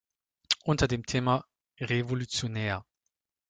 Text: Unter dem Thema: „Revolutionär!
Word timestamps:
Unter 0.63 0.87
dem 0.87 1.05
Thema: 1.05 1.45
„Revolutionär! 1.79 2.83